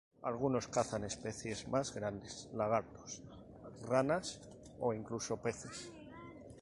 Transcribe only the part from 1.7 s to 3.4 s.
grandes: lagartos,